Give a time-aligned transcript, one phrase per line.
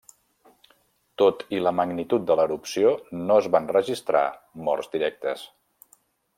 [1.21, 2.95] Tot i la magnitud de l'erupció
[3.29, 4.25] no es van registrar
[4.71, 5.49] morts directes.